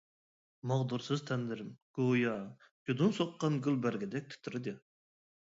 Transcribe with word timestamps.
ماغدۇرسىز 0.69 1.21
تەنلىرىم 1.27 1.69
گويا 1.99 2.33
جۇدۇن 2.87 3.13
سوققان 3.19 3.61
گۈل 3.69 3.81
بەرگىدەك 3.85 4.33
تىترىدى. 4.33 4.79